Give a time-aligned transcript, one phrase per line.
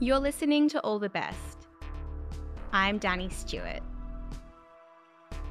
[0.00, 1.68] You're listening to All the Best.
[2.72, 3.78] I'm Danny Stewart.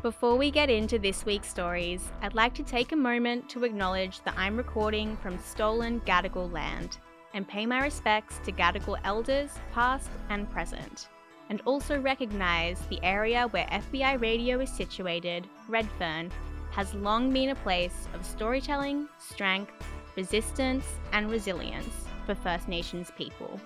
[0.02, 4.22] Before we get into this week's stories, I'd like to take a moment to acknowledge
[4.26, 6.98] that I'm recording from stolen Gadigal land
[7.34, 11.08] and pay my respects to Gadigal elders, past and present,
[11.50, 16.30] and also recognise the area where FBI radio is situated, Redfern,
[16.72, 19.72] has long been a place of storytelling, strength,
[20.18, 21.94] resistance, and resilience
[22.26, 23.58] for First Nations people.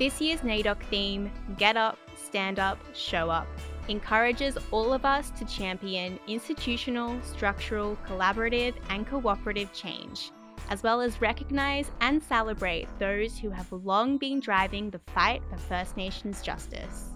[0.00, 3.46] This year's NAIDOC theme, Get Up, Stand Up, Show Up,
[3.88, 10.30] encourages all of us to champion institutional, structural, collaborative, and cooperative change,
[10.70, 15.58] as well as recognize and celebrate those who have long been driving the fight for
[15.58, 17.10] First Nations justice.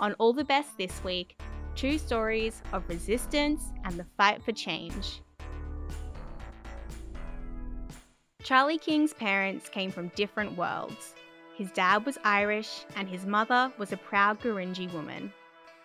[0.00, 1.38] On All the Best this week,
[1.74, 5.20] two stories of resistance and the fight for change.
[8.42, 11.12] Charlie King's parents came from different worlds.
[11.62, 15.32] His dad was Irish and his mother was a proud Gurindji woman.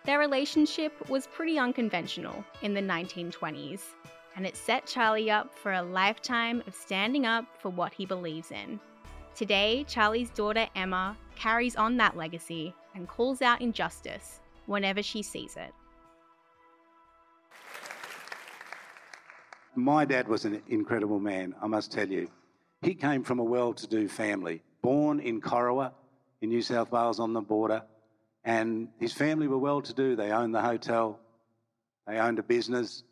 [0.05, 3.81] Their relationship was pretty unconventional in the 1920s,
[4.35, 8.49] and it set Charlie up for a lifetime of standing up for what he believes
[8.49, 8.79] in.
[9.35, 15.57] Today, Charlie's daughter Emma carries on that legacy and calls out injustice whenever she sees
[15.57, 15.75] it.
[19.75, 22.31] My dad was an incredible man, I must tell you.
[22.81, 25.91] He came from a well to do family, born in Corowa
[26.39, 27.83] in New South Wales on the border,
[28.45, 30.16] and his family were well to do.
[30.16, 31.19] They owned the hotel,
[32.07, 33.03] they owned a business.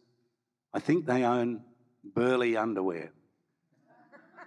[0.74, 1.64] I think they own
[2.16, 3.12] Berlei underwear.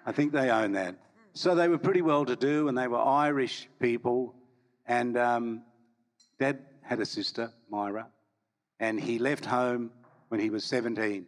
[0.06, 0.94] I think they own that.
[1.34, 4.34] So they were pretty well to do, and they were Irish people.
[4.86, 5.64] And um,
[6.40, 8.06] Dad had a sister, Myra,
[8.80, 9.90] and he left home
[10.28, 11.26] when he was 17.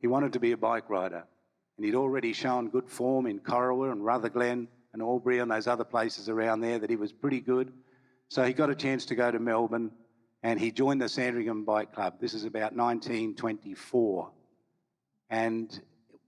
[0.00, 1.22] He wanted to be a bike rider,
[1.76, 5.84] and he'd already shown good form in Corowa and Rutherglen and Albury and those other
[5.84, 7.70] places around there that he was pretty good.
[8.28, 9.90] So he got a chance to go to Melbourne
[10.42, 12.14] and he joined the Sandringham Bike Club.
[12.18, 14.30] This is about 1924.
[15.28, 15.80] And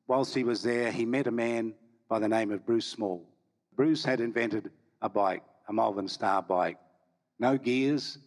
[0.06, 1.72] whilst he was there, he met a man
[2.10, 3.26] by the name of Bruce Small.
[3.74, 6.76] Bruce had invented a bike, a Malvern Star bike.
[7.38, 8.18] No gears,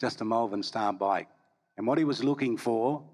[0.00, 1.28] just a Malvern Star bike.
[1.76, 3.04] And what he was looking for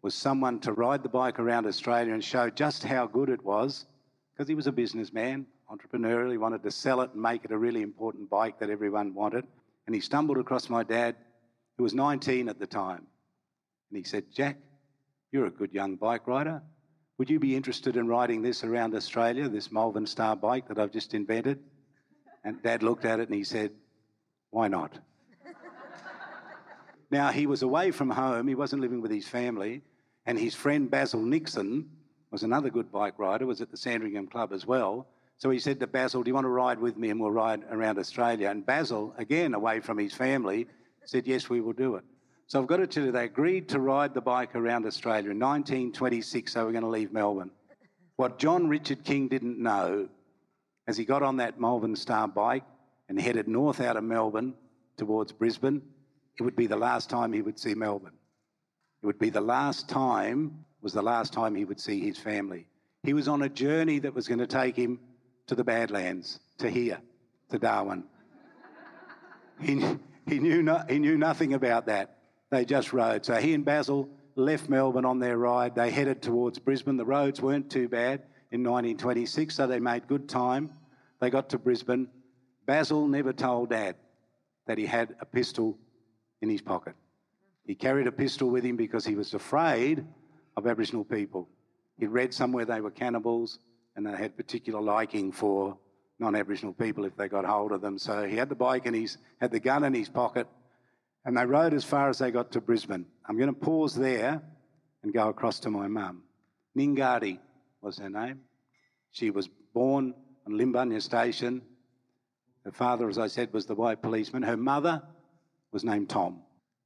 [0.00, 3.86] was someone to ride the bike around Australia and show just how good it was,
[4.32, 6.30] because he was a businessman, entrepreneurial.
[6.30, 9.46] He wanted to sell it and make it a really important bike that everyone wanted.
[9.86, 11.16] And he stumbled across my dad,
[11.76, 13.06] who was 19 at the time.
[13.90, 14.56] And he said, Jack,
[15.32, 16.62] you're a good young bike rider.
[17.18, 20.92] Would you be interested in riding this around Australia, this Malvern Star bike that I've
[20.92, 21.60] just invented?
[22.44, 23.72] And Dad looked at it and he said,
[24.50, 24.98] Why not?
[27.10, 29.82] now, he was away from home, he wasn't living with his family,
[30.26, 31.88] and his friend Basil Nixon
[32.30, 35.06] was another good bike rider, was at the Sandringham Club as well.
[35.38, 37.62] So he said to Basil, Do you want to ride with me and we'll ride
[37.70, 38.50] around Australia?
[38.50, 40.66] And Basil, again away from his family,
[41.04, 42.04] said, Yes, we will do it.
[42.46, 45.30] So I've got it to tell you, they agreed to ride the bike around Australia
[45.30, 47.50] in 1926, so we're going to leave Melbourne.
[48.16, 50.08] What John Richard King didn't know,
[50.86, 52.64] as he got on that Malvern Star bike
[53.08, 54.54] and headed north out of Melbourne
[54.96, 55.82] towards Brisbane,
[56.38, 58.14] it would be the last time he would see Melbourne.
[59.02, 62.66] It would be the last time, was the last time he would see his family.
[63.02, 65.00] He was on a journey that was going to take him
[65.46, 66.98] to the Badlands, to here,
[67.50, 68.04] to Darwin.
[69.60, 72.18] he, he, knew no, he knew nothing about that.
[72.50, 73.24] They just rode.
[73.24, 75.74] So he and Basil left Melbourne on their ride.
[75.74, 76.96] They headed towards Brisbane.
[76.96, 80.70] The roads weren't too bad in 1926, so they made good time.
[81.20, 82.08] They got to Brisbane.
[82.66, 83.96] Basil never told Dad
[84.66, 85.78] that he had a pistol
[86.42, 86.94] in his pocket.
[87.64, 90.04] He carried a pistol with him because he was afraid
[90.56, 91.48] of Aboriginal people.
[91.98, 93.58] He'd read somewhere they were cannibals
[93.96, 95.78] and they had particular liking for
[96.18, 97.98] non-Aboriginal people if they got hold of them.
[97.98, 100.46] So he had the bike and he's had the gun in his pocket,
[101.24, 103.06] and they rode as far as they got to Brisbane.
[103.26, 104.42] I'm going to pause there
[105.02, 106.22] and go across to my mum.
[106.78, 107.38] Ningadi
[107.80, 108.40] was her name.
[109.10, 110.14] She was born
[110.46, 111.62] on Limbunya Station.
[112.64, 114.42] Her father, as I said, was the white policeman.
[114.42, 115.02] Her mother
[115.72, 116.42] was named Tom.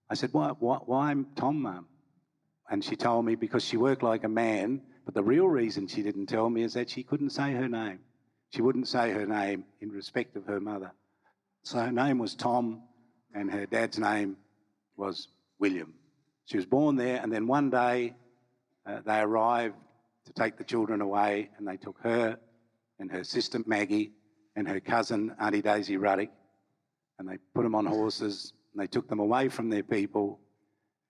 [0.08, 1.86] I said, why, why, why Tom, mum?
[2.68, 6.04] And she told me because she worked like a man but the real reason she
[6.04, 7.98] didn't tell me is that she couldn't say her name.
[8.50, 10.92] She wouldn't say her name in respect of her mother.
[11.64, 12.82] So her name was Tom,
[13.34, 14.36] and her dad's name
[14.96, 15.26] was
[15.58, 15.94] William.
[16.44, 18.14] She was born there, and then one day
[18.86, 19.74] uh, they arrived
[20.26, 22.38] to take the children away, and they took her
[23.00, 24.12] and her sister Maggie
[24.54, 26.30] and her cousin Auntie Daisy Ruddick,
[27.18, 30.38] and they put them on horses, and they took them away from their people,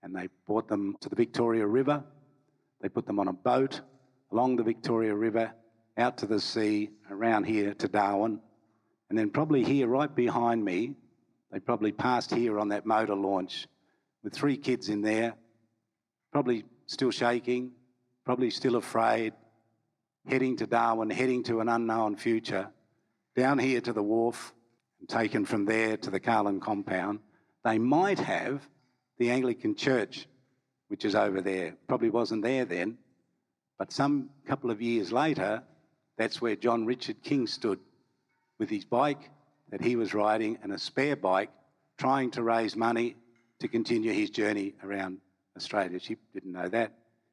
[0.02, 2.02] and they brought them to the Victoria River.
[2.80, 3.80] They put them on a boat,
[4.32, 5.52] along the Victoria River
[5.96, 8.40] out to the sea, around here to Darwin,
[9.08, 10.94] And then probably here, right behind me,
[11.50, 13.66] they probably passed here on that motor launch
[14.22, 15.34] with three kids in there,
[16.32, 17.72] probably still shaking,
[18.24, 19.32] probably still afraid,
[20.26, 22.68] heading to Darwin, heading to an unknown future,
[23.36, 24.54] down here to the wharf,
[25.00, 27.18] and taken from there to the Kahlin compound.
[27.64, 28.68] They might have
[29.18, 30.26] the Anglican Church,
[30.90, 31.76] which is over there.
[31.86, 32.98] Probably wasn't there then,
[33.78, 35.62] but some couple of years later,
[36.18, 37.78] that's where John Richard King stood
[38.58, 39.30] with his bike
[39.70, 41.50] that he was riding and a spare bike,
[41.96, 43.14] trying to raise money
[43.60, 45.18] to continue his journey around
[45.56, 46.00] Australia.
[46.00, 46.92] She didn't know that.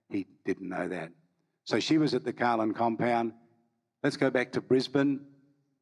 [0.09, 1.09] He didn't know that.
[1.63, 3.33] So she was at the Kahlin compound.
[4.03, 5.21] Let's go back to Brisbane.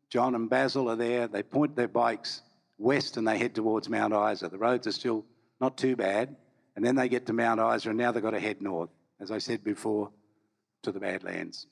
[0.10, 1.28] John and Basil are there.
[1.28, 2.42] They point their bikes
[2.78, 4.48] west and they head towards Mount Isa.
[4.48, 5.26] The roads are still
[5.60, 6.38] not too bad.
[6.76, 8.90] And then they get to Mount Isa and now they've got to head north,
[9.20, 10.12] as I said before,
[10.84, 11.68] to the Badlands.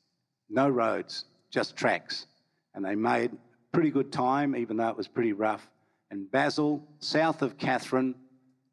[0.49, 2.25] No roads, just tracks.
[2.73, 3.31] And they made
[3.71, 5.67] pretty good time, even though it was pretty rough.
[6.09, 8.15] And Basil, south of Katherine,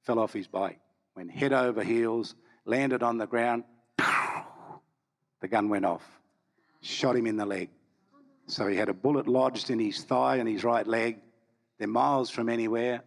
[0.03, 0.79] fell off his bike,
[1.17, 2.35] went head over heels,
[2.65, 3.65] landed on the ground,
[5.41, 6.05] the gun went off,
[6.81, 7.71] shot him in the leg.
[8.47, 11.19] So he had a bullet lodged in his thigh and his right leg.
[11.79, 13.03] They're miles from anywhere.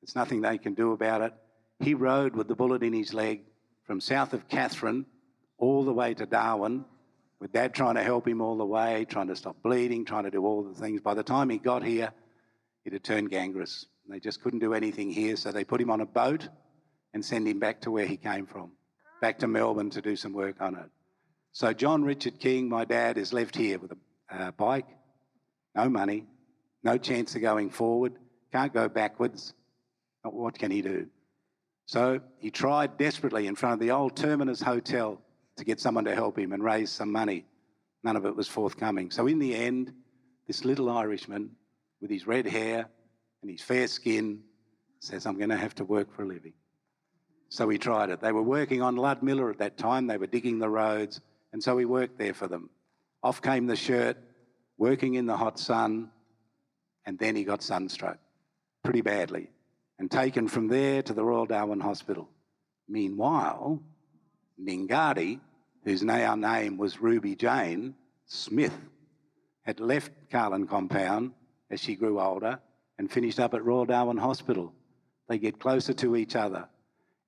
[0.00, 1.34] There's nothing they can do about it.
[1.80, 3.42] He rode with the bullet in his leg
[3.84, 5.06] from south of Katherine
[5.58, 6.84] all the way to Darwin,
[7.40, 10.30] with dad trying to help him all the way, trying to stop bleeding, trying to
[10.30, 11.00] do all the things.
[11.00, 12.12] By the time he got here,
[12.84, 13.86] it had turned gangrenous.
[14.08, 16.48] They just couldn't do anything here, so they put him on a boat
[17.14, 18.72] and send him back to where he came from,
[19.20, 20.90] back to Melbourne to do some work on it.
[21.52, 24.86] So John Richard King, my dad, is left here with a uh, bike,
[25.74, 26.26] no money,
[26.82, 28.14] no chance of going forward,
[28.52, 29.54] can't go backwards.
[30.22, 31.08] What can he do?
[31.90, 35.20] So he tried desperately in front of the old Terminus Hotel
[35.56, 37.44] to get someone to help him and raise some money.
[38.04, 39.10] None of it was forthcoming.
[39.10, 39.92] So in the end,
[40.46, 41.50] this little Irishman
[42.00, 42.86] with his red hair
[43.42, 44.40] and his fair skin
[45.00, 46.52] says, I'm going to have to work for a living.
[47.48, 48.20] So he tried it.
[48.20, 50.06] They were working on Ludmilla at that time.
[50.06, 51.20] They were digging the roads.
[51.52, 52.70] And so he worked there for them.
[53.24, 54.16] Off came the shirt,
[54.78, 56.12] working in the hot sun,
[57.04, 58.18] and then he got sunstroke
[58.84, 59.50] pretty badly
[60.00, 62.26] and taken from there to the Royal Darwin Hospital.
[62.88, 63.82] Meanwhile,
[64.58, 65.40] Ningadi,
[65.84, 67.94] whose now name was Ruby Jane
[68.24, 68.76] Smith,
[69.60, 71.32] had left Kahlin Compound
[71.70, 72.58] as she grew older
[72.98, 74.72] and finished up at Royal Darwin Hospital.
[75.28, 76.66] They get closer to each other,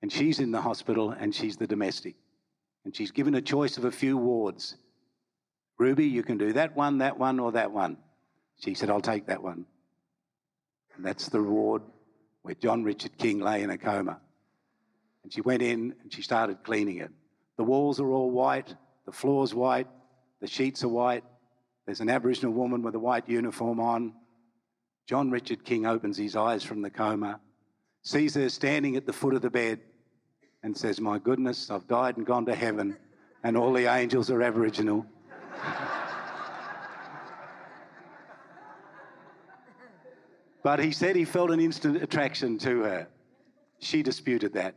[0.01, 2.15] and she's in the hospital and she's the domestic.
[2.85, 4.77] And she's given a choice of a few wards.
[5.77, 7.97] Ruby, you can do that one, that one, or that one.
[8.59, 9.67] She said, I'll take that one.
[10.95, 11.83] And that's the ward
[12.43, 14.19] where John Richard King lay in a coma.
[15.23, 17.11] And she went in and she started cleaning it.
[17.57, 18.75] The walls are all white,
[19.05, 19.87] the floor's white,
[20.41, 21.23] the sheets are white.
[21.85, 24.13] There's an Aboriginal woman with a white uniform on.
[25.05, 27.39] John Richard King opens his eyes from the coma,
[28.03, 29.79] sees her standing at the foot of the bed,
[30.63, 32.97] and says, My goodness, I've died and gone to heaven,
[33.43, 35.05] and all the angels are Aboriginal.
[40.63, 43.07] but he said he felt an instant attraction to her.
[43.79, 44.75] She disputed that.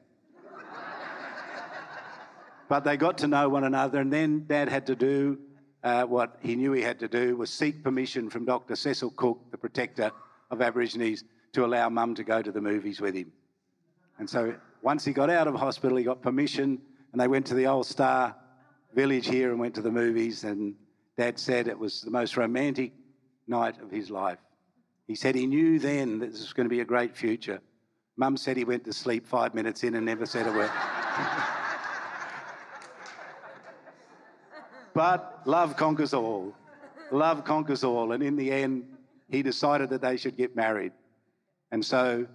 [2.68, 5.38] but they got to know one another, and then Dad had to do
[5.84, 8.74] uh, what he knew he had to do was seek permission from Dr.
[8.74, 10.10] Cecil Cook, the protector
[10.50, 11.22] of Aborigines,
[11.52, 13.30] to allow Mum to go to the movies with him.
[14.18, 16.80] And so once he got out of hospital, he got permission,
[17.12, 18.34] and they went to the old Star
[18.94, 20.42] Village here and went to the movies.
[20.42, 20.74] And
[21.16, 22.92] Dad said it was the most romantic
[23.46, 24.38] night of his life.
[25.06, 27.60] He said he knew then that this was going to be a great future.
[28.16, 30.70] Mum said he went to sleep five minutes in and never said a word.
[34.94, 36.54] but love conquers all.
[37.12, 38.12] Love conquers all.
[38.12, 38.84] And in the end,
[39.28, 40.92] he decided that they should get married.
[41.70, 42.26] And so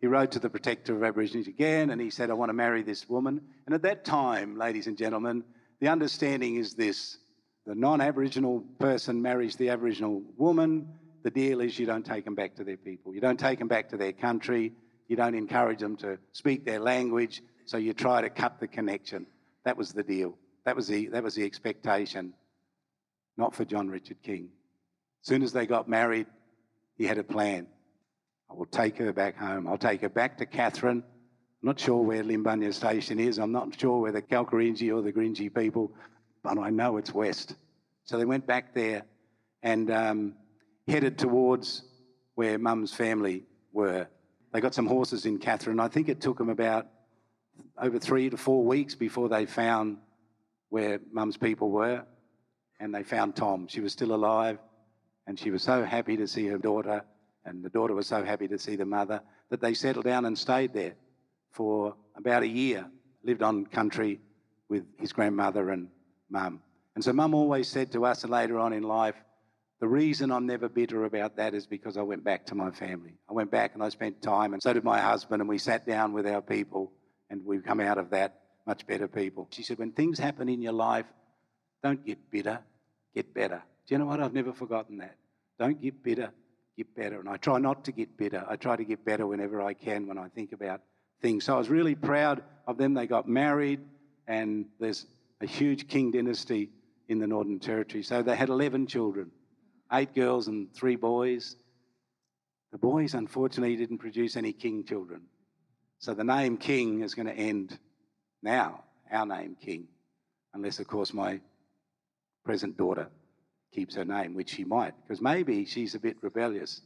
[0.00, 2.82] he wrote to the protector of Aborigines again and he said, I want to marry
[2.82, 3.40] this woman.
[3.66, 5.42] And at that time, ladies and gentlemen,
[5.80, 7.18] the understanding is this
[7.66, 10.88] the non Aboriginal person marries the Aboriginal woman.
[11.24, 13.68] The deal is you don't take them back to their people, you don't take them
[13.68, 14.72] back to their country,
[15.08, 19.26] you don't encourage them to speak their language, so you try to cut the connection.
[19.64, 20.36] That was the deal.
[20.66, 22.34] That was the, that was the expectation,
[23.38, 24.50] not for John Richard King.
[25.22, 26.26] As soon as they got married,
[26.96, 27.66] he had a plan.
[28.50, 29.66] I will take her back home.
[29.66, 31.02] I'll take her back to Katherine.
[31.02, 33.38] I'm not sure where Limbunya Station is.
[33.38, 35.90] I'm not sure where the Kalkarindji or the Gurindji people,
[36.42, 37.56] but I know it's west.
[38.04, 39.04] So they went back there
[39.62, 40.34] and um,
[40.86, 41.82] headed towards
[42.34, 44.06] where Mum's family were.
[44.52, 45.80] They got some horses in Katherine.
[45.80, 46.86] I think it took them about
[47.78, 49.98] over three to four weeks before they found
[50.68, 52.04] where Mum's people were,
[52.80, 53.68] and they found Tom.
[53.68, 54.58] She was still alive,
[55.26, 57.02] And she was so happy to see her daughter,
[57.44, 60.38] and the daughter was so happy to see the mother, that they settled down and
[60.38, 60.94] stayed there
[61.50, 62.86] for about a year,
[63.22, 64.20] lived on country
[64.68, 65.88] with his grandmother and
[66.28, 66.60] mum.
[66.94, 69.16] And so mum always said to us later on in life,
[69.84, 73.18] the reason I'm never bitter about that is because I went back to my family.
[73.28, 75.86] I went back and I spent time, and so did my husband, and we sat
[75.86, 76.90] down with our people,
[77.28, 79.46] and we've come out of that much better people.
[79.50, 81.04] She said, When things happen in your life,
[81.82, 82.60] don't get bitter,
[83.14, 83.62] get better.
[83.86, 84.20] Do you know what?
[84.20, 85.16] I've never forgotten that.
[85.58, 86.30] Don't get bitter,
[86.78, 87.20] get better.
[87.20, 88.42] And I try not to get bitter.
[88.48, 90.80] I try to get better whenever I can when I think about
[91.20, 91.44] things.
[91.44, 92.94] So I was really proud of them.
[92.94, 93.80] They got married,
[94.26, 95.04] and there's
[95.42, 96.70] a huge king dynasty
[97.06, 98.02] in the Northern Territory.
[98.02, 99.30] So they had 11 children
[99.92, 101.56] eight girls and three boys.
[102.72, 105.22] The boys, unfortunately, didn't produce any king children.
[105.98, 107.78] So the name king is going to end
[108.42, 109.88] now, our name king,
[110.52, 111.40] unless, of course, my
[112.44, 113.08] present daughter
[113.72, 116.82] keeps her name, which she might, because maybe she's a bit rebellious.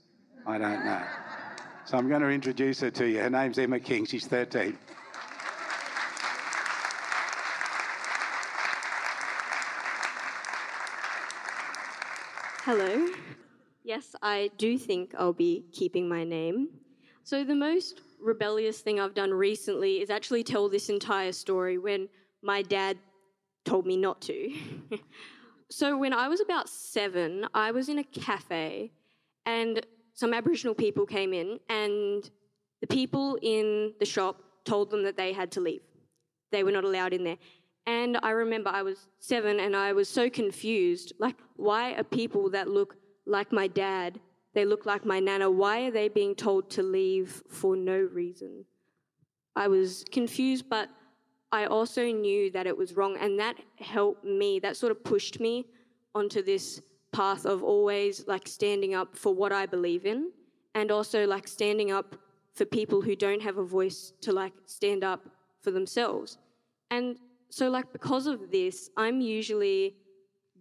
[0.47, 1.03] I don't know.
[1.85, 3.21] So I'm going to introduce her to you.
[3.21, 4.07] Her name's Emma King.
[4.07, 4.79] She's 13.
[12.71, 13.09] Hello.
[13.83, 16.69] Yes, I do think I'll be keeping my name.
[17.25, 22.11] So, the most rebellious thing I've done recently is actually tell this entire story when
[22.43, 22.99] my dad
[23.65, 24.53] told me not to.
[25.71, 28.93] so, when I was about seven, I was in a cafe
[29.47, 29.81] and
[30.13, 32.31] some Aboriginal people came in, and
[32.83, 35.81] the people in the shop told them that they had to leave.
[36.53, 37.39] They were not allowed in there.
[37.89, 41.15] And I remember I was seven and I was so confused.
[41.19, 44.21] Like, why are people that look like my dad,
[44.53, 48.67] they look like my nana, why are they being told to leave for no reason?
[49.57, 50.91] I was confused, but
[51.51, 53.17] I also knew that it was wrong.
[53.19, 55.65] And that helped me, that sort of pushed me
[56.15, 60.31] onto this path of always like standing up for what I believe in
[60.75, 62.17] and also like standing up
[62.53, 65.27] for people who don't have a voice to like stand up
[65.63, 66.37] for themselves.
[66.91, 67.17] And
[67.51, 69.97] so, like, because of this, I'm usually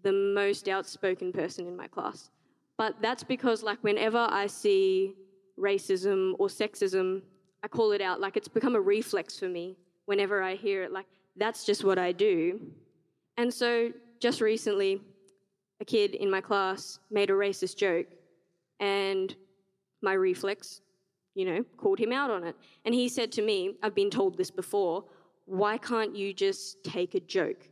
[0.03, 2.29] the most outspoken person in my class.
[2.77, 5.15] But that's because, like, whenever I see
[5.60, 7.22] racism or sexism,
[7.63, 8.22] I call it out.
[8.22, 9.75] Like, it's become a reflex for me
[10.06, 10.91] whenever I hear it.
[10.91, 12.62] Like, that's just what I do.
[13.38, 15.01] And so, just recently,
[15.82, 18.08] a kid in my class made a racist joke,
[18.79, 19.36] and
[20.01, 20.82] my reflex,
[21.36, 22.56] you know, called him out on it.
[22.86, 25.06] And he said to me, I've been told this before,
[25.48, 27.68] why can't you just take a joke?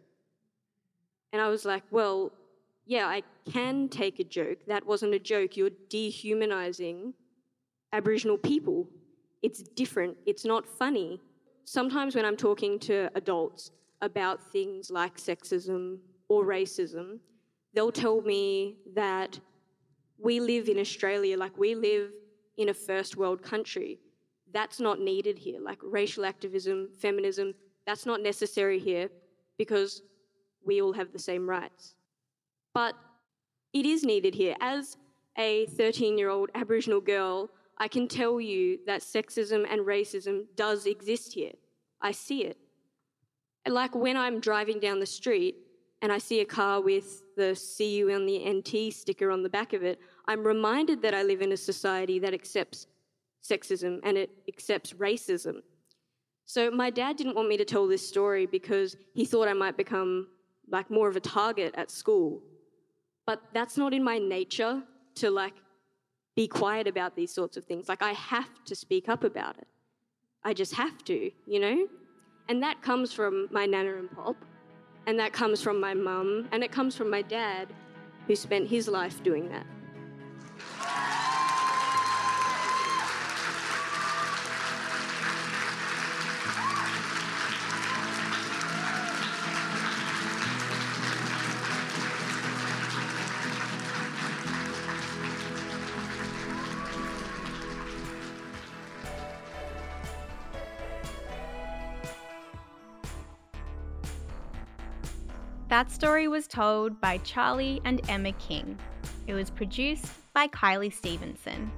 [1.33, 2.31] And I was like, well,
[2.85, 4.59] yeah, I can take a joke.
[4.67, 5.57] That wasn't a joke.
[5.57, 7.13] You're dehumanizing
[7.91, 8.87] Aboriginal people.
[9.43, 10.15] It's different.
[10.25, 11.19] It's not funny.
[11.65, 15.97] Sometimes when I'm talking to adults about things like sexism
[16.29, 17.19] or racism,
[17.73, 19.37] they'll tell me that
[20.17, 22.11] we live in Australia, like we live
[22.57, 23.99] in a first world country.
[24.53, 25.59] That's not needed here.
[25.59, 27.53] Like racial activism, feminism,
[27.85, 29.09] that's not necessary here
[29.57, 30.01] because
[30.65, 31.95] we all have the same rights.
[32.73, 32.95] But
[33.73, 34.55] it is needed here.
[34.59, 34.97] As
[35.37, 40.85] a 13 year old Aboriginal girl, I can tell you that sexism and racism does
[40.85, 41.51] exist here.
[42.01, 42.57] I see it.
[43.65, 45.55] And like when I'm driving down the street
[46.01, 49.73] and I see a car with the You on the NT sticker on the back
[49.73, 52.87] of it, I'm reminded that I live in a society that accepts
[53.43, 55.61] sexism and it accepts racism.
[56.45, 59.77] So my dad didn't want me to tell this story because he thought I might
[59.77, 60.27] become
[60.69, 62.41] like more of a target at school.
[63.25, 64.83] But that's not in my nature
[65.15, 65.53] to like
[66.35, 67.89] be quiet about these sorts of things.
[67.89, 69.67] Like I have to speak up about it.
[70.43, 71.87] I just have to, you know?
[72.49, 74.35] And that comes from my nana and pop,
[75.07, 77.73] and that comes from my mum, and it comes from my dad,
[78.27, 79.65] who spent his life doing that.
[105.75, 108.79] That story was told by Charlie and Emma King.
[109.27, 111.69] It was produced by Kylie Stevenson.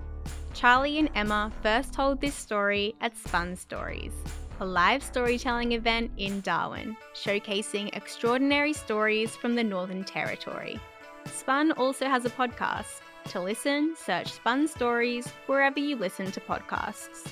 [0.54, 4.12] Charlie and Emma first told this story at Spun Stories,
[4.60, 10.80] a live storytelling event in Darwin, showcasing extraordinary stories from the Northern Territory.
[11.26, 13.02] Spun also has a podcast.
[13.30, 17.32] To listen, search Spun Stories wherever you listen to podcasts.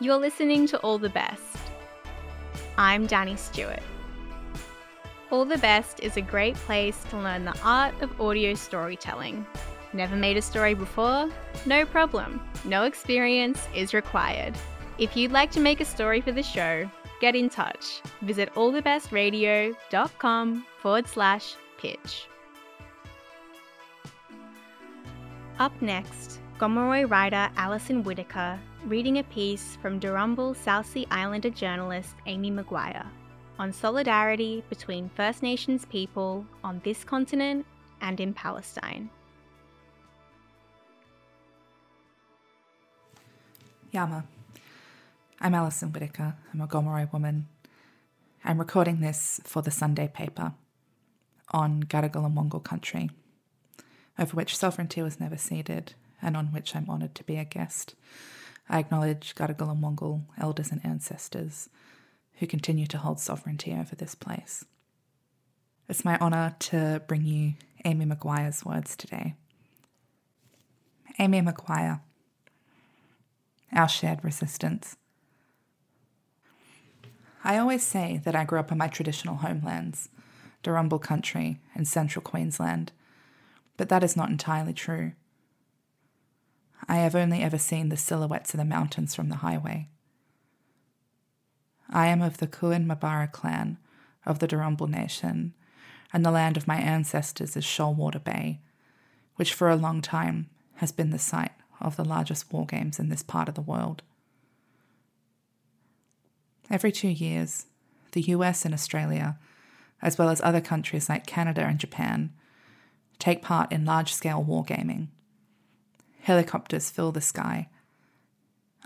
[0.00, 1.65] You're listening to All the Best
[2.78, 3.80] I'm Danny Stewart.
[5.30, 9.46] All the Best is a great place to learn the art of audio storytelling.
[9.94, 11.30] Never made a story before?
[11.64, 12.46] No problem.
[12.64, 14.54] No experience is required.
[14.98, 16.86] If you'd like to make a story for the show,
[17.18, 18.02] get in touch.
[18.20, 22.26] Visit allthebestradio.com forward slash pitch.
[25.58, 32.14] Up next, Gomeroi writer Alison Whittaker reading a piece from Darumbal South Sea Islander journalist
[32.26, 33.04] Amy McQuire
[33.58, 37.66] on solidarity between First Nations people on this continent
[38.00, 39.10] and in Palestine.
[43.90, 44.24] Yama.
[45.40, 46.36] I'm Alison Whittaker.
[46.54, 47.48] I'm a Gomeroi woman.
[48.44, 50.52] I'm recording this for the Sunday paper
[51.50, 53.10] on Gadigal and Wangal country,
[54.16, 57.96] over which sovereignty was never ceded and on which I'm honoured to be a guest.
[58.68, 61.68] I acknowledge Gadigal and Wangal elders and ancestors
[62.38, 64.64] who continue to hold sovereignty over this place.
[65.88, 67.54] It's my honour to bring you
[67.84, 69.34] Amy McQuire's words today.
[71.18, 72.00] Amy McQuire,
[73.72, 74.96] our shared resistance.
[77.44, 80.08] I always say that I grew up in my traditional homelands,
[80.64, 82.90] Darumbal country and central Queensland,
[83.76, 85.12] but that is not entirely true.
[86.88, 89.88] I have only ever seen the silhouettes of the mountains from the highway.
[91.88, 93.78] I am of the Kuin Mabara clan
[94.24, 95.54] of the Darumbal Nation,
[96.12, 98.60] and the land of my ancestors is Shoalwater Bay,
[99.36, 103.08] which for a long time has been the site of the largest war games in
[103.08, 104.02] this part of the world.
[106.70, 107.66] Every two years,
[108.12, 109.38] the US and Australia,
[110.02, 112.32] as well as other countries like Canada and Japan,
[113.18, 115.08] take part in large scale wargaming.
[116.26, 117.68] Helicopters fill the sky,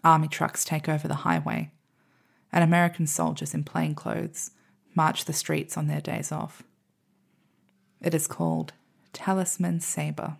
[0.04, 1.70] army trucks take over the highway,
[2.52, 4.50] and American soldiers in plain clothes
[4.94, 6.62] march the streets on their days off.
[8.02, 8.74] It is called
[9.14, 10.36] Talisman Sabre.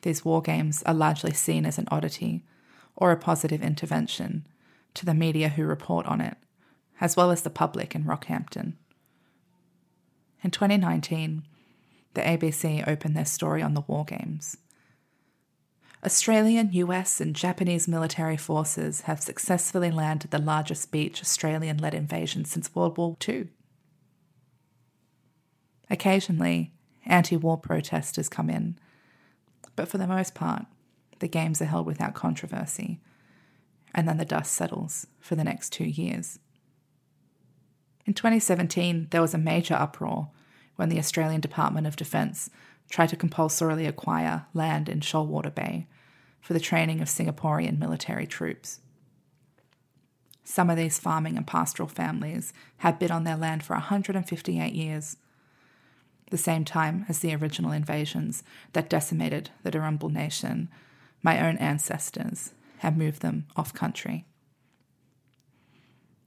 [0.00, 2.42] These war games are largely seen as an oddity
[2.96, 4.48] or a positive intervention
[4.94, 6.38] to the media who report on it,
[7.00, 8.72] as well as the public in Rockhampton.
[10.42, 11.44] In 2019,
[12.14, 14.56] the ABC opened their story on the war games.
[16.04, 22.44] Australian, US, and Japanese military forces have successfully landed the largest beach Australian led invasion
[22.44, 23.48] since World War II.
[25.88, 26.72] Occasionally,
[27.06, 28.76] anti war protesters come in,
[29.76, 30.66] but for the most part,
[31.20, 33.00] the games are held without controversy,
[33.94, 36.40] and then the dust settles for the next two years.
[38.06, 40.30] In 2017, there was a major uproar
[40.74, 42.50] when the Australian Department of Defence
[42.90, 45.86] tried to compulsorily acquire land in Shoalwater Bay
[46.42, 48.80] for the training of Singaporean military troops.
[50.44, 55.16] Some of these farming and pastoral families had been on their land for 158 years,
[56.30, 60.68] the same time as the original invasions that decimated the Darumbal Nation.
[61.22, 64.26] My own ancestors had moved them off country.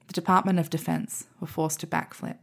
[0.08, 2.38] The Department of Defence were forced to backflip,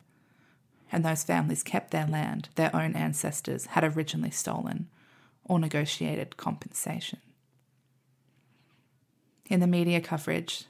[0.91, 4.89] and those families kept their land their own ancestors had originally stolen
[5.45, 7.21] or negotiated compensation.
[9.49, 10.65] In the media coverage,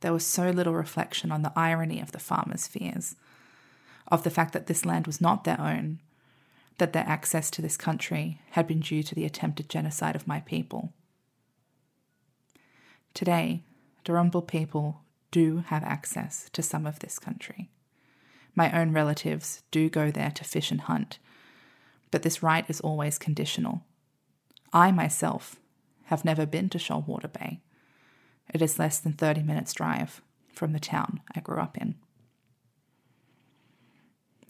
[0.00, 3.16] there was so little reflection on the irony of the farmers' fears,
[4.08, 6.00] of the fact that this land was not their own,
[6.78, 10.40] that their access to this country had been due to the attempted genocide of my
[10.40, 10.92] people.
[13.14, 13.62] Today,
[14.04, 17.70] Darumbal people do have access to some of this country.
[18.54, 21.18] My own relatives do go there to fish and hunt,
[22.10, 23.82] but this right is always conditional.
[24.72, 25.56] I myself
[26.04, 27.60] have never been to Shoalwater Bay.
[28.52, 30.22] It is less than 30 minutes' drive
[30.54, 31.96] from the town I grew up in.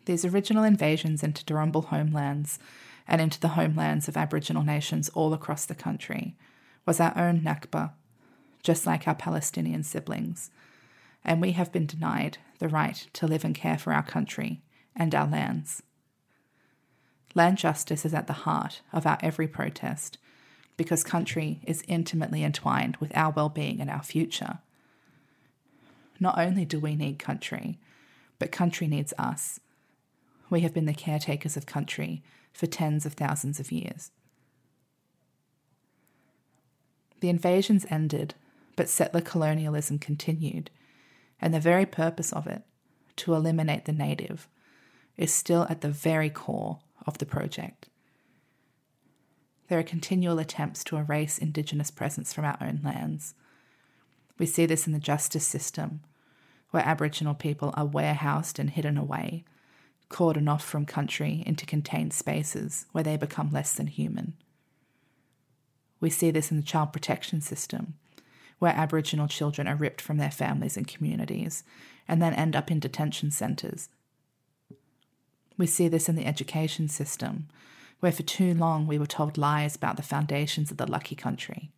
[0.05, 2.59] These original invasions into Darumbal homelands
[3.07, 6.37] and into the homelands of Aboriginal nations all across the country
[6.87, 7.93] was our own Nakba,
[8.63, 10.51] just like our Palestinian siblings,
[11.25, 14.63] and we have been denied the right to live and care for our country
[14.97, 15.83] and our lands.
[17.35, 20.19] Land justice is at the heart of our every protest
[20.77, 24.59] because country is intimately entwined with our well being and our future.
[26.19, 27.79] Not only do we need country,
[28.39, 29.61] but country needs us.
[30.51, 34.11] We have been the caretakers of country for tens of thousands of years.
[37.21, 38.35] The invasions ended,
[38.77, 40.71] but settler colonialism continued,
[41.41, 42.63] and the very purpose of it,
[43.17, 44.49] to eliminate the native,
[45.17, 47.89] is still at the very core of the project
[49.73, 53.33] there are continual attempts to erase Indigenous presence from our own lands.
[54.39, 56.03] We see this in the justice system,
[56.73, 59.47] where Aboriginal people are warehoused and hidden away,
[60.11, 64.35] cordoned off from country into contained spaces where they become less than human.
[66.01, 67.95] We see this in the child protection system,
[68.59, 71.65] where Aboriginal children are ripped from their families and communities
[72.07, 73.89] and then end up in detention centres.
[75.57, 77.49] We see this in the education system,
[78.03, 81.71] where for too long we were told lies about the foundations of the lucky country.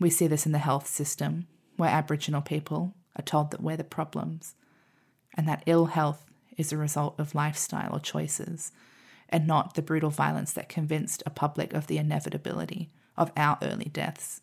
[0.00, 3.84] We see this in the health system, where Aboriginal people are told that we're the
[3.84, 4.54] problems
[5.34, 6.24] and that ill health
[6.56, 8.72] is a result of lifestyle or choices
[9.28, 13.90] and not the brutal violence that convinced a public of the inevitability of our early
[13.92, 14.40] deaths.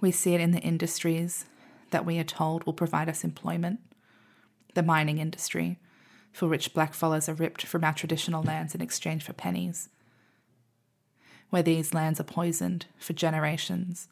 [0.00, 1.44] We see it in the industries
[1.90, 3.78] that we are told will provide us employment
[4.74, 5.78] the mining industry,
[6.32, 9.88] for which blackfellas are ripped from our traditional lands in exchange for pennies,
[11.50, 14.08] where these lands are poisoned for generations,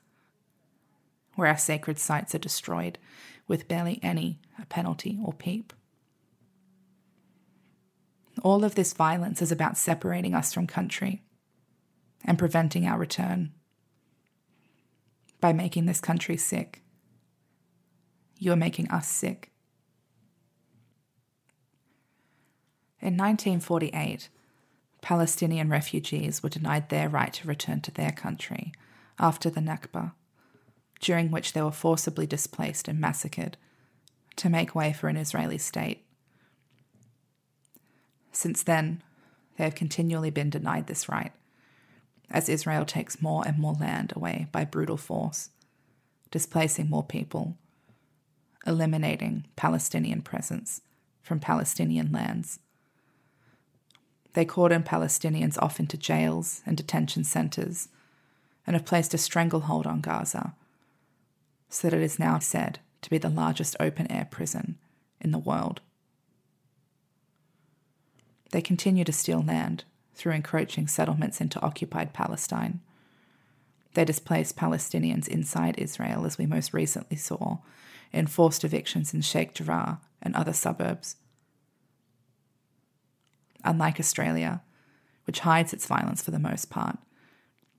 [1.34, 2.98] where our sacred sites are destroyed
[3.46, 5.72] with barely any a penalty or peep.
[8.42, 11.22] All of this violence is about separating us from country
[12.24, 13.52] and preventing our return
[15.40, 16.82] by making this country sick.
[18.38, 19.50] You are making us sick.
[23.06, 24.30] In 1948,
[25.00, 28.72] Palestinian refugees were denied their right to return to their country
[29.16, 30.10] after the Nakba,
[30.98, 33.58] during which they were forcibly displaced and massacred
[34.34, 36.04] to make way for an Israeli state.
[38.32, 39.04] Since then,
[39.56, 41.32] they have continually been denied this right,
[42.28, 45.50] as Israel takes more and more land away by brutal force,
[46.32, 47.56] displacing more people,
[48.66, 50.80] eliminating Palestinian presence
[51.22, 52.58] from Palestinian lands.
[54.36, 57.88] They cordon Palestinians off into jails and detention centres
[58.66, 60.54] and have placed a stranglehold on Gaza,
[61.70, 64.76] so that it is now said to be the largest open air prison
[65.22, 65.80] in the world.
[68.50, 72.80] They continue to steal land through encroaching settlements into occupied Palestine.
[73.94, 77.60] They displace Palestinians inside Israel, as we most recently saw,
[78.12, 81.16] in forced evictions in Sheikh Jarrah and other suburbs.
[83.66, 84.62] Unlike Australia,
[85.24, 86.98] which hides its violence for the most part,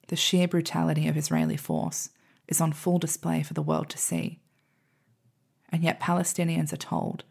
[0.09, 2.09] the sheer brutality of Israeli force
[2.47, 4.39] is on full display for the world to see.
[5.69, 7.23] And yet, Palestinians are told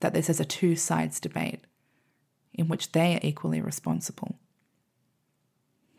[0.00, 1.64] that this is a two sides debate
[2.54, 4.38] in which they are equally responsible.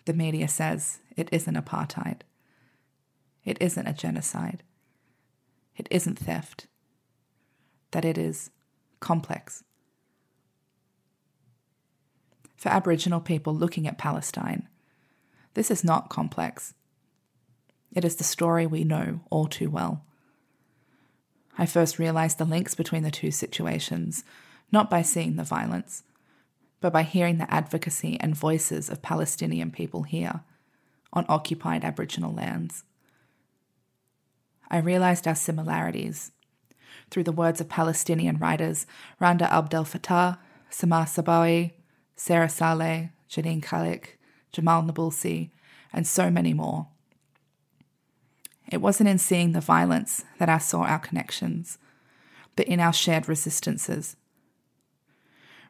[0.06, 2.22] The media says it isn't apartheid,
[3.44, 4.64] it isn't a genocide,
[5.76, 6.68] it isn't theft,
[7.92, 8.52] that it is
[9.00, 9.64] complex.
[12.60, 14.68] For Aboriginal people looking at Palestine,
[15.54, 16.74] this is not complex.
[17.94, 20.04] It is the story we know all too well.
[21.58, 24.26] I first realised the links between the two situations,
[24.74, 26.04] not by seeing the violence,
[26.82, 30.42] but by hearing the advocacy and voices of Palestinian people here
[31.14, 32.84] on occupied Aboriginal lands.
[34.70, 36.34] I realised our similarities
[37.10, 38.86] through the words of Palestinian writers
[39.18, 40.38] Randa Abdel Fattah,
[40.70, 41.72] Samah Sabawi,
[42.20, 44.18] Sarah Saleh, Janine Khalek,
[44.52, 45.52] Jamal Nabulsi,
[45.94, 46.88] and so many more.
[48.68, 51.78] It wasn't in seeing the violence that I saw our connections,
[52.58, 54.18] but in our shared resistances.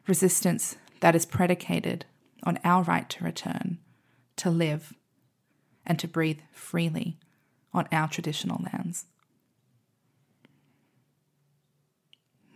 [0.08, 2.04] Resistance that is predicated
[2.42, 3.78] on our right to return,
[4.34, 4.92] to live,
[5.86, 7.16] and to breathe freely
[7.72, 9.06] on our traditional lands.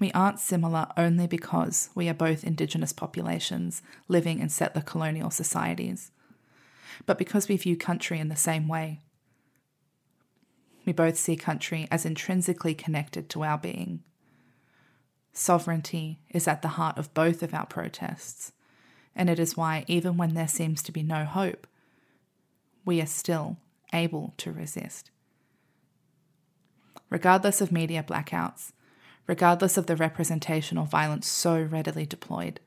[0.04, 6.10] We aren't similar only because we are both Indigenous populations living in settler colonial societies,
[7.06, 9.00] but because we view country in the same way.
[10.84, 14.02] We both see country as intrinsically connected to our being.
[15.32, 18.52] Sovereignty is at the heart of both of our protests,
[19.16, 21.66] and it is why, even when there seems to be no hope,
[22.84, 23.56] we are still
[23.94, 25.10] able to resist.
[27.08, 28.72] Regardless of media blackouts,
[29.26, 32.60] regardless of the representational violence so readily deployed,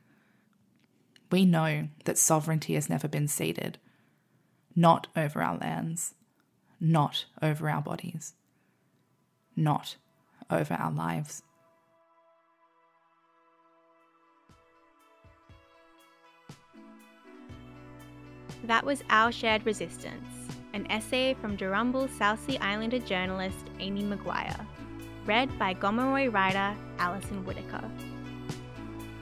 [1.31, 3.77] we know that sovereignty has never been ceded,
[4.75, 6.13] not over our lands,
[6.79, 8.33] not over our bodies,
[9.55, 9.97] not
[10.49, 11.43] over our lives.
[18.63, 20.27] That was Our Shared Resistance,
[20.73, 24.65] an essay from Darumbal South Sea Islander journalist Amy McQuire,
[25.27, 27.83] read by Gomeroi writer Alison Whittaker.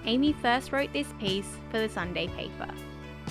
[0.06, 2.70] Amy first wrote this piece for the Sunday paper,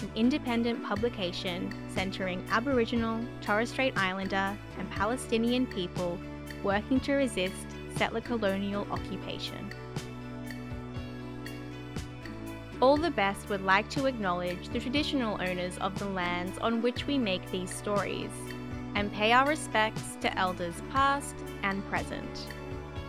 [0.00, 6.18] an independent publication centering Aboriginal, Torres Strait Islander, and Palestinian people
[6.64, 7.54] working to resist
[7.96, 9.70] settler colonial occupation.
[12.82, 17.06] All the Best would like to acknowledge the traditional owners of the lands on which
[17.06, 18.32] we make these stories
[18.96, 22.48] and pay our respects to elders past and present.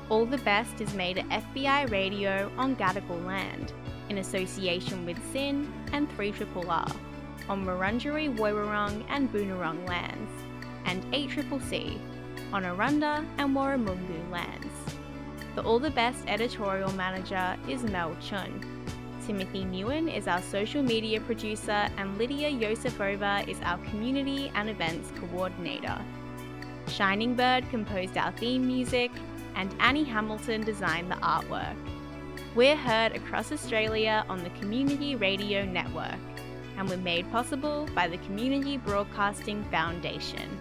[0.07, 3.73] All the Best is made at FBI Radio on Gadigal land
[4.09, 6.95] in association with SYN and 3RRR
[7.49, 10.31] on Wurundjeri Woiwurrung and Boonwurrung lands
[10.85, 11.99] and 8CCC
[12.53, 14.71] on Arrernte and Warramungu lands.
[15.55, 18.61] The All the Best editorial manager is Mel Chun.
[19.25, 25.11] Timothy Nguyen is our social media producer, and Lydia Yosefova is our community and events
[25.19, 25.99] coordinator.
[26.89, 29.09] Shining Bird composed our theme music,
[29.55, 31.75] and Annie Hamilton designed the artwork.
[32.55, 36.19] We're heard across Australia on the Community Radio Network,
[36.77, 40.59] and we're made possible by the Community Broadcasting Foundation.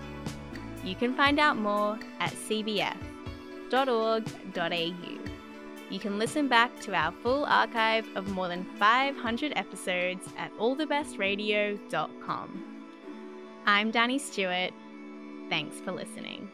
[0.85, 2.95] You can find out more at cbf.org.au.
[5.91, 12.65] You can listen back to our full archive of more than 500 episodes at allthebestradio.com.
[13.67, 14.73] I'm Danny Stewart.
[15.49, 16.51] Thanks for listening.